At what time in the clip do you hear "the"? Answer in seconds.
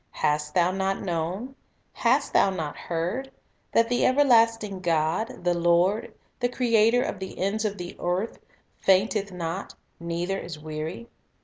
3.87-4.03, 5.43-5.53, 6.39-6.49, 7.19-7.37, 7.77-7.95